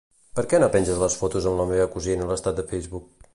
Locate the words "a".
2.27-2.31